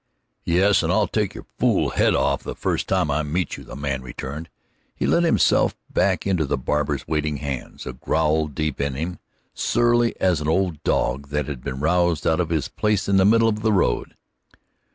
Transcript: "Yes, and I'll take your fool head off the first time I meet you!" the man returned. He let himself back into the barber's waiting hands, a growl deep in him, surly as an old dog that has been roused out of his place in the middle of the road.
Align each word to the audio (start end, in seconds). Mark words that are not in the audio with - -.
"Yes, 0.45 0.81
and 0.81 0.91
I'll 0.91 1.07
take 1.07 1.35
your 1.35 1.45
fool 1.59 1.91
head 1.91 2.15
off 2.15 2.41
the 2.41 2.55
first 2.55 2.87
time 2.87 3.11
I 3.11 3.21
meet 3.21 3.55
you!" 3.55 3.63
the 3.63 3.75
man 3.75 4.01
returned. 4.01 4.49
He 4.95 5.05
let 5.05 5.21
himself 5.21 5.77
back 5.93 6.25
into 6.25 6.43
the 6.47 6.57
barber's 6.57 7.07
waiting 7.07 7.37
hands, 7.37 7.85
a 7.85 7.93
growl 7.93 8.47
deep 8.47 8.81
in 8.81 8.95
him, 8.95 9.19
surly 9.53 10.19
as 10.19 10.41
an 10.41 10.47
old 10.47 10.81
dog 10.81 11.27
that 11.27 11.45
has 11.45 11.57
been 11.57 11.79
roused 11.81 12.25
out 12.25 12.39
of 12.39 12.49
his 12.49 12.67
place 12.67 13.07
in 13.07 13.17
the 13.17 13.25
middle 13.25 13.47
of 13.47 13.61
the 13.61 13.71
road. 13.71 14.15